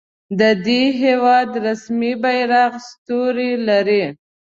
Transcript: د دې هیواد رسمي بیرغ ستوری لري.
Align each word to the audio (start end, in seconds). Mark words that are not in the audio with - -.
د 0.39 0.41
دې 0.65 0.81
هیواد 1.03 1.49
رسمي 1.65 2.13
بیرغ 2.23 2.71
ستوری 2.89 3.51
لري. 3.67 4.05